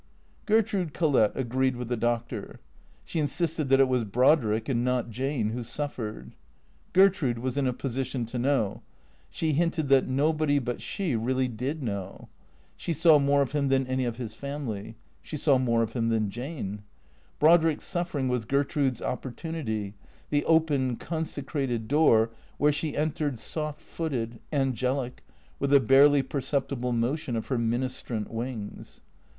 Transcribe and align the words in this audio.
Gertrude 0.47 0.95
Collett 0.95 1.31
agreed 1.35 1.75
with 1.75 1.87
the 1.87 1.95
Doctor. 1.95 2.59
She 3.03 3.19
insisted 3.19 3.69
that 3.69 3.79
it 3.79 3.87
was 3.87 4.03
Brodrick 4.03 4.67
and 4.67 4.83
not 4.83 5.11
Jane 5.11 5.51
who 5.51 5.63
suffered. 5.63 6.33
Gertrude 6.91 7.37
was 7.37 7.55
in 7.55 7.67
a 7.67 7.71
position 7.71 8.25
to 8.25 8.39
know. 8.39 8.81
She 9.29 9.53
hinted 9.53 9.89
that 9.89 10.07
nobody 10.07 10.57
but 10.57 10.81
she 10.81 11.15
really 11.15 11.47
did 11.47 11.83
know. 11.83 12.29
She 12.75 12.93
saw 12.93 13.19
more 13.19 13.43
of 13.43 13.51
him 13.51 13.67
than 13.67 13.85
any 13.85 14.05
of 14.05 14.17
his 14.17 14.33
family. 14.33 14.95
She 15.21 15.37
saw 15.37 15.59
more 15.59 15.83
of 15.83 15.93
him 15.93 16.09
than 16.09 16.31
Jane. 16.31 16.81
Brodrick's 17.39 17.85
suffering 17.85 18.27
was 18.27 18.45
Gertrude's 18.45 19.03
opportunity, 19.03 19.93
the 20.31 20.43
open, 20.45 20.95
consecrated 20.95 21.87
door 21.87 22.31
where 22.57 22.71
she 22.71 22.97
entered 22.97 23.37
soft 23.37 23.79
footed, 23.81 24.39
angelic, 24.51 25.23
with 25.59 25.71
a 25.71 25.79
barely 25.79 26.23
perceptible 26.23 26.91
motion 26.91 27.35
of 27.35 27.45
her 27.49 27.59
ministrant 27.59 28.31
wings. 28.31 29.01